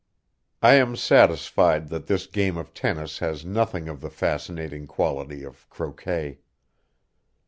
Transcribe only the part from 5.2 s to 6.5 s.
of croquet.